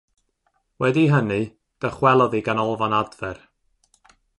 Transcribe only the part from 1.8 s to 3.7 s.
dychwelodd i ganolfan adfer.